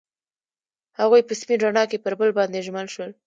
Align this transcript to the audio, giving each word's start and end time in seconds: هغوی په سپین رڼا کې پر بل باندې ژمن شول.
هغوی 0.99 1.21
په 1.27 1.33
سپین 1.41 1.59
رڼا 1.65 1.83
کې 1.89 1.97
پر 2.03 2.13
بل 2.19 2.29
باندې 2.37 2.63
ژمن 2.67 2.85
شول. 2.93 3.11